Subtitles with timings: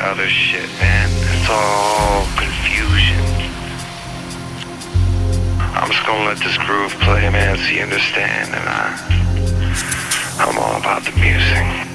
[0.00, 1.08] that other shit, man.
[1.12, 3.20] It's all confusion.
[5.76, 8.96] I'm just gonna let this groove play, man, so you understand, and I,
[10.38, 11.89] I'm all about the music.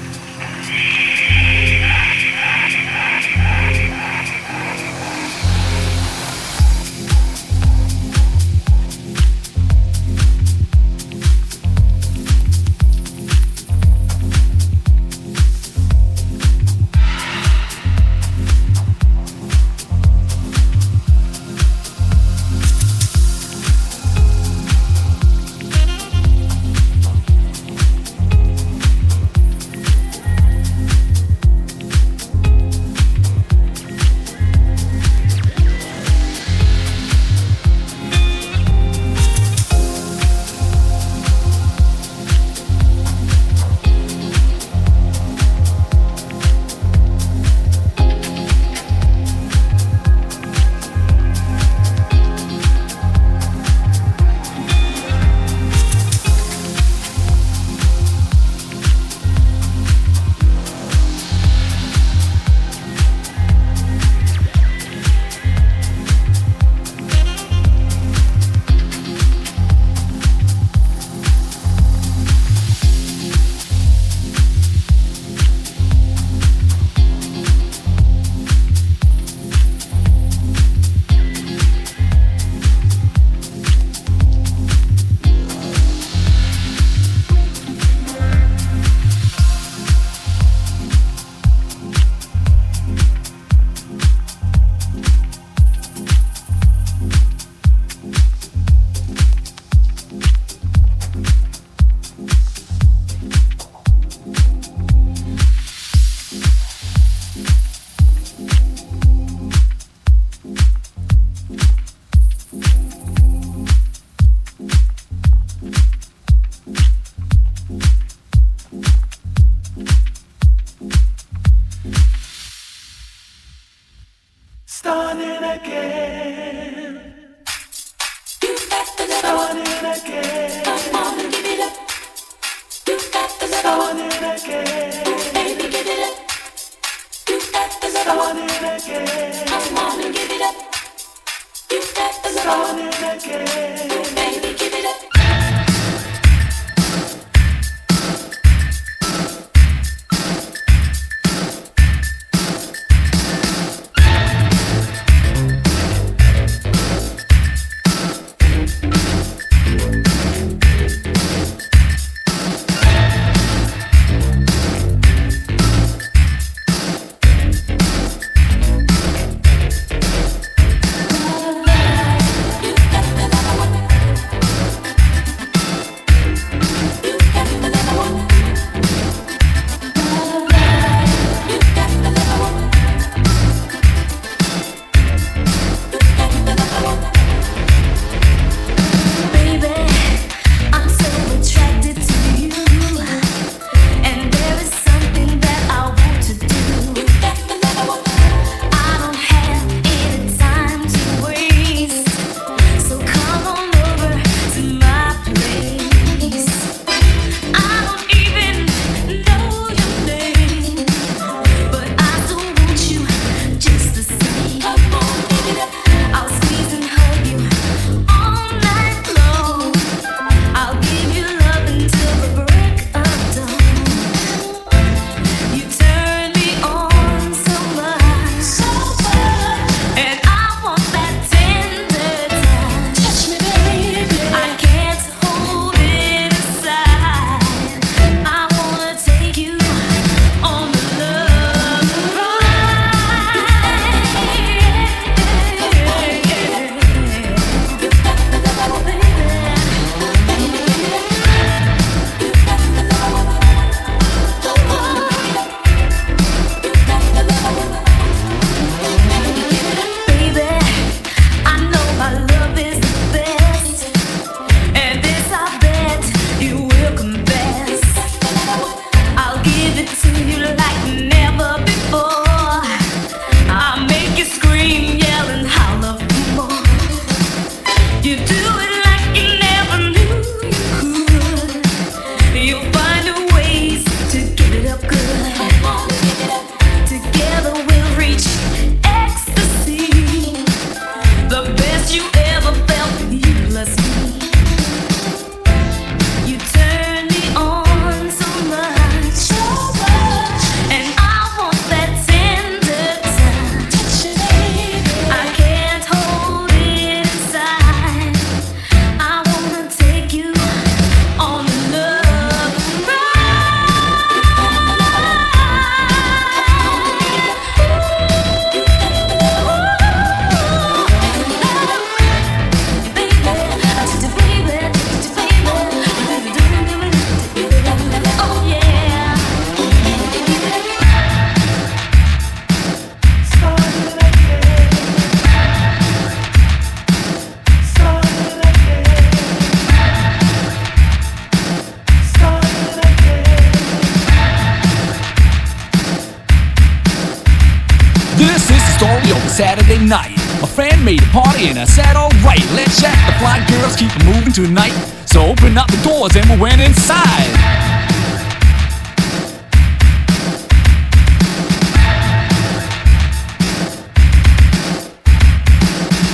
[351.48, 352.96] And I said, alright, let's check.
[353.06, 354.74] The fly girls keep moving tonight.
[355.06, 357.30] So open up the doors and we went inside.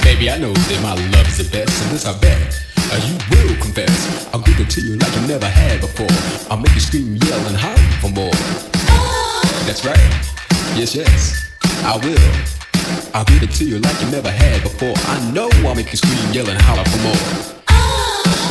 [0.05, 2.64] Baby, I know that my love is the best, and this I bet.
[2.93, 4.29] Uh, you will confess.
[4.35, 6.07] I'll give it to you like you never had before.
[6.50, 8.37] I'll make you scream, yell, and holler for more.
[9.67, 9.99] That's right.
[10.76, 11.50] Yes, yes,
[11.85, 12.62] I will.
[13.14, 14.95] I'll give it to you like you never had before.
[14.97, 17.52] I know I'll make you scream, yell, and holler for more.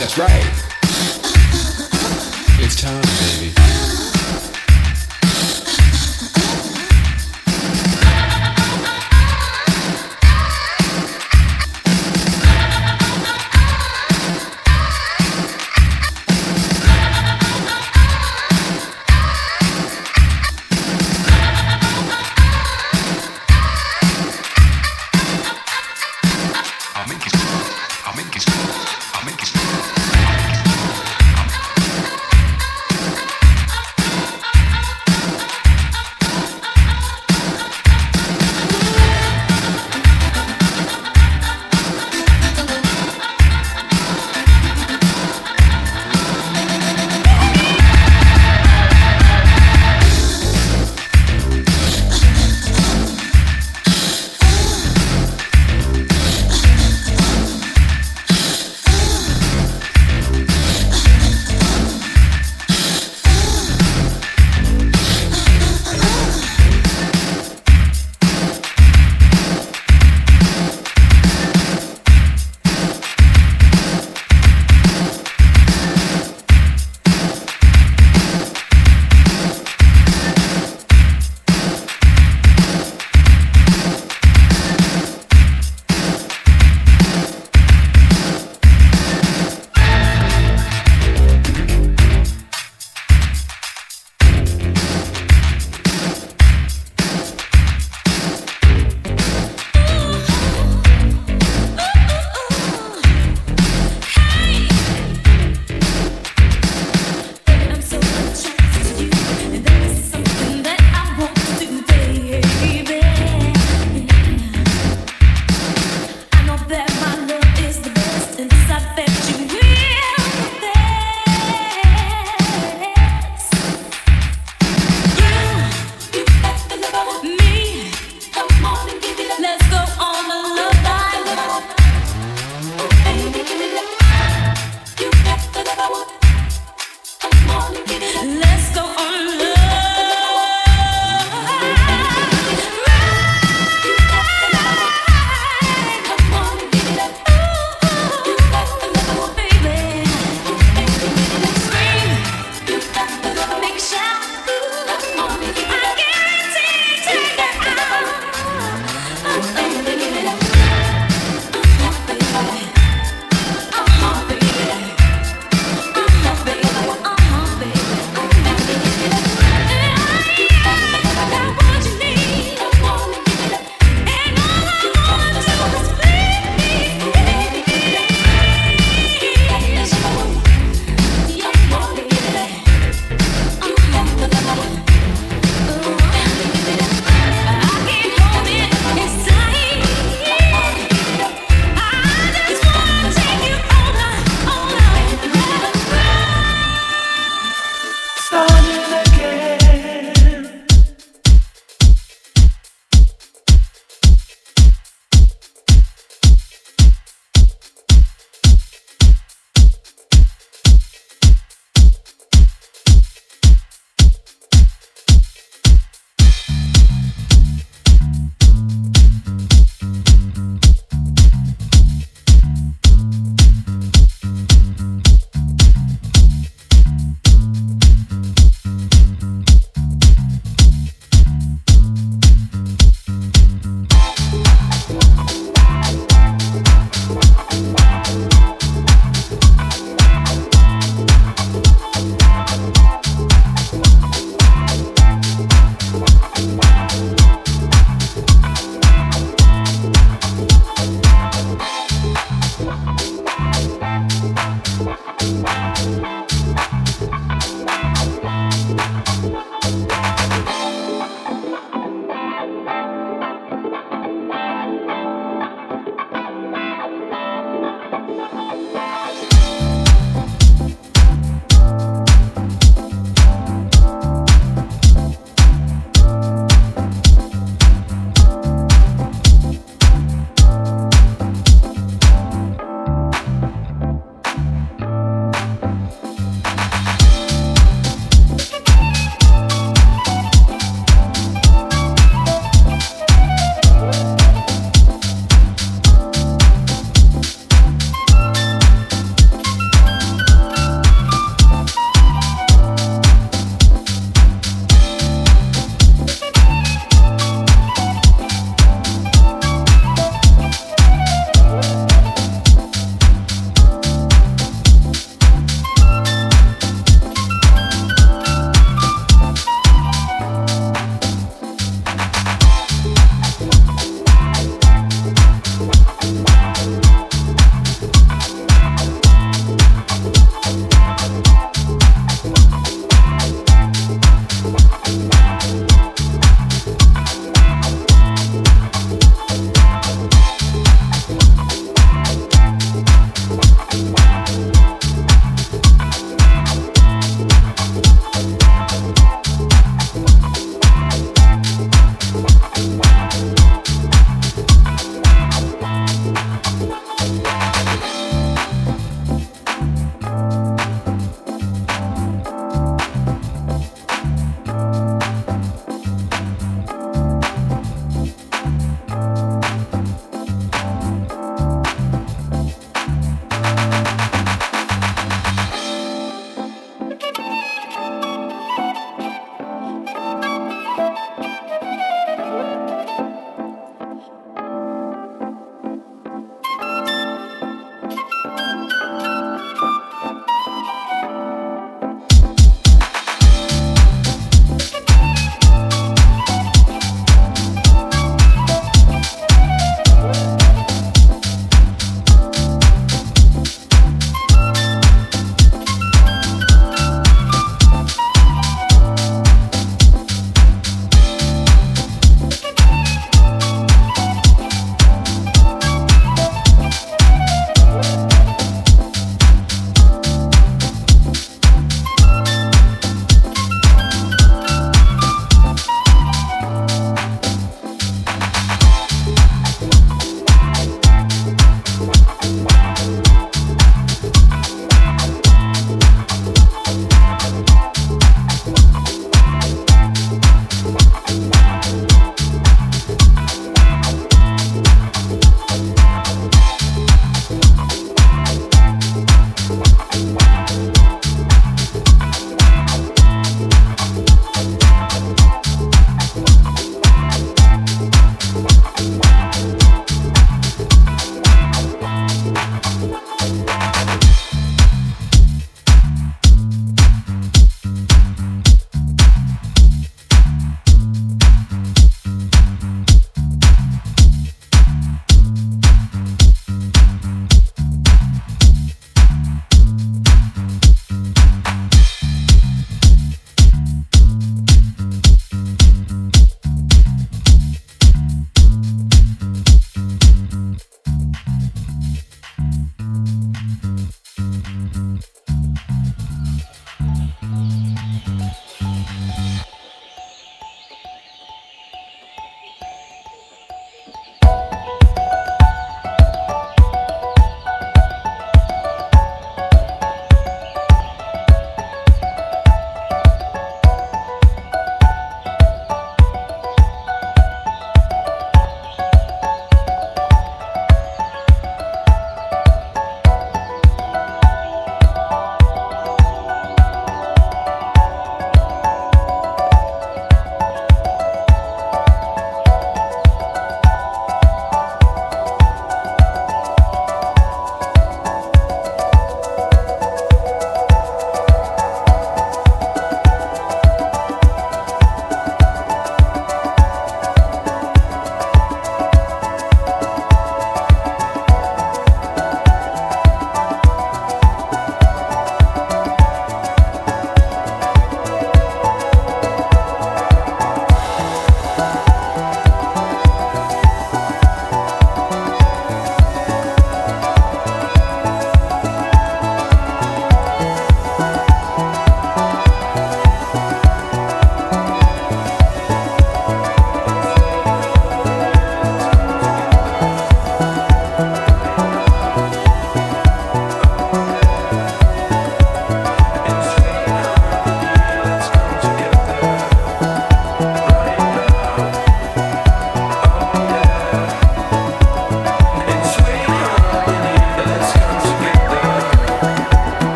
[0.00, 0.44] That's right.
[2.60, 3.67] It's time, baby.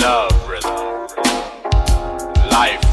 [0.00, 0.70] love rhythm.
[2.50, 2.89] Life.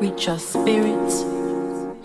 [0.00, 1.22] Reach your spirits.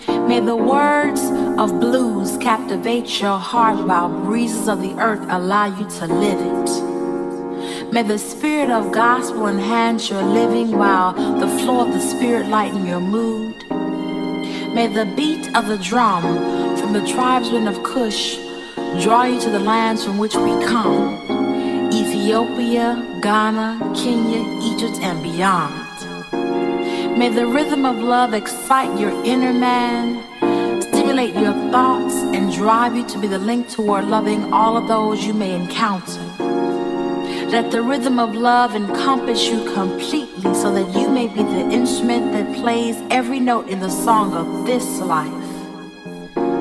[0.07, 1.21] May the words
[1.57, 7.93] of blues captivate your heart while breezes of the earth allow you to live it.
[7.93, 12.85] May the spirit of gospel enhance your living while the flow of the spirit lighten
[12.85, 13.55] your mood.
[14.75, 16.64] May the beat of the drum from
[16.95, 18.37] the tribesmen of Cush
[19.03, 21.19] draw you to the lands from which we come
[21.91, 25.73] Ethiopia, Ghana, Kenya, Egypt, and beyond.
[27.19, 33.05] May the rhythm of love excite your inner man, stimulate your thoughts, and drive you
[33.07, 36.21] to be the link toward loving all of those you may encounter.
[37.55, 42.31] Let the rhythm of love encompass you completely so that you may be the instrument
[42.31, 45.44] that plays every note in the song of this life.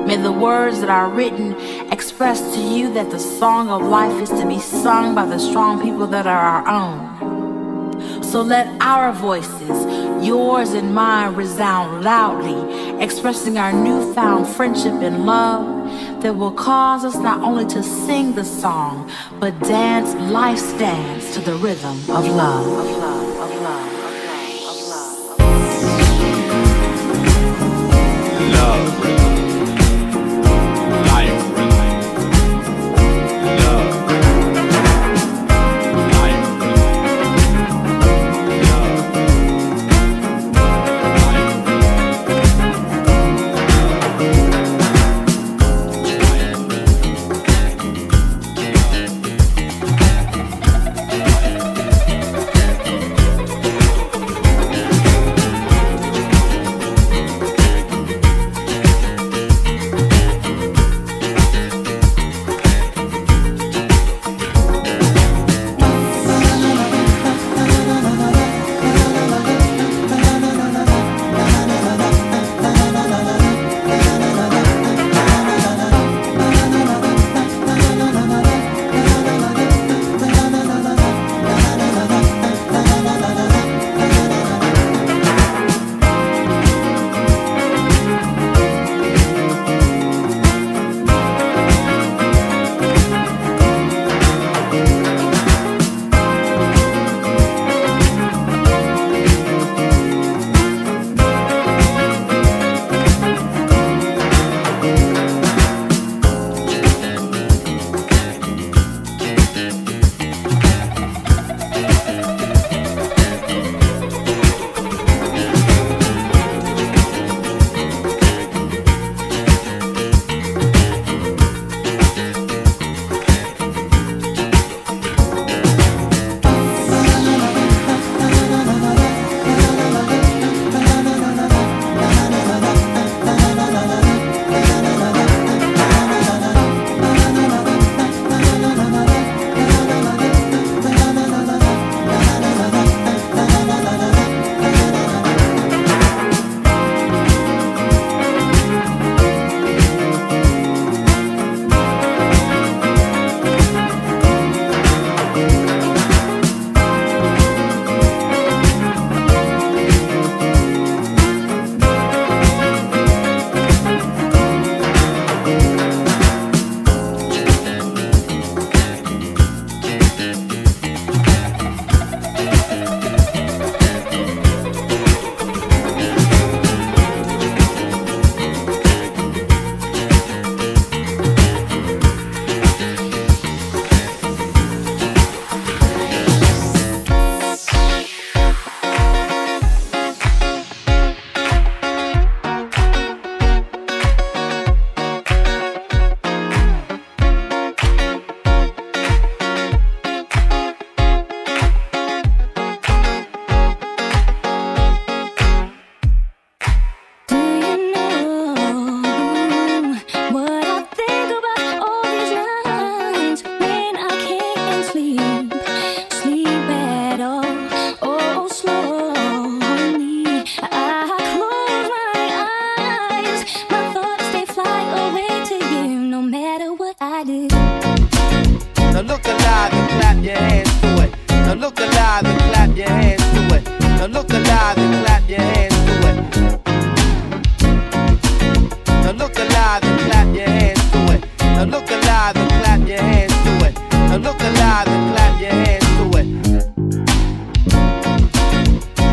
[0.05, 1.53] May the words that are written
[1.91, 5.81] express to you that the song of life is to be sung by the strong
[5.81, 8.23] people that are our own.
[8.23, 16.21] So let our voices, yours and mine, resound loudly, expressing our newfound friendship and love
[16.21, 21.39] that will cause us not only to sing the song, but dance life's dance to
[21.39, 22.67] the rhythm of love.
[28.51, 29.24] Love.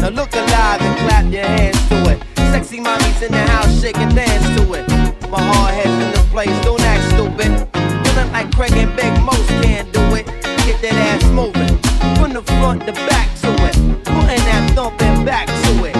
[0.03, 2.21] Now look alive and clap your hands to it.
[2.51, 4.89] Sexy mommies in the house, shake and dance to it.
[5.31, 7.69] My hard head's in the place, don't act stupid.
[8.05, 10.27] Feeling like Craig and Big Most can't do it.
[10.67, 11.79] Get that ass moving
[12.19, 13.77] from the front to back to it.
[14.03, 15.95] Putting that thumping back to it.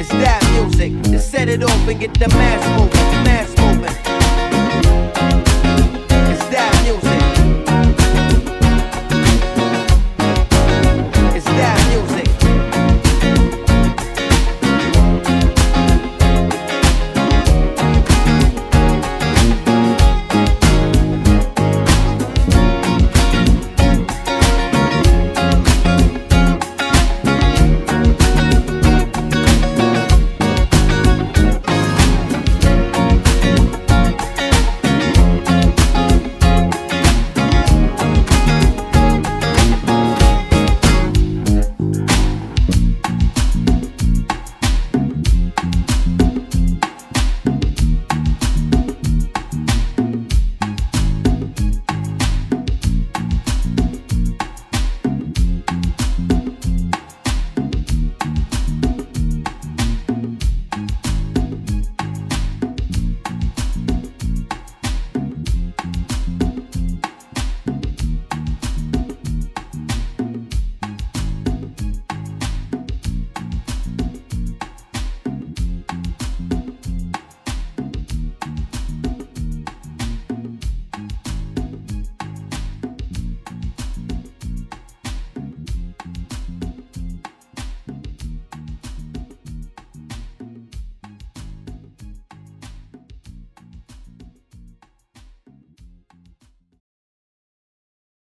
[0.00, 0.90] It's that music.
[1.12, 4.03] Just set it off and get the mass moving, mass moving.